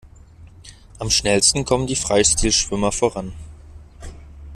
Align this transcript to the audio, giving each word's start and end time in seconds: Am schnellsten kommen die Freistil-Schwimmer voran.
Am 0.97 1.11
schnellsten 1.11 1.63
kommen 1.63 1.85
die 1.85 1.95
Freistil-Schwimmer 1.95 2.91
voran. 2.91 3.33